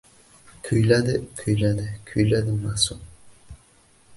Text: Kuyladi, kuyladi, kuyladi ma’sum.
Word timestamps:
Kuyladi, 0.67 1.15
kuyladi, 1.39 1.85
kuyladi 2.13 2.51
ma’sum. 2.61 2.99